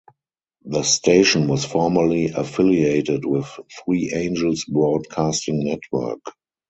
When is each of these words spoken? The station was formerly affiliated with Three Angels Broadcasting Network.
The 0.65 0.81
station 0.81 1.47
was 1.47 1.63
formerly 1.63 2.29
affiliated 2.29 3.23
with 3.23 3.45
Three 3.85 4.11
Angels 4.15 4.65
Broadcasting 4.65 5.63
Network. 5.63 6.21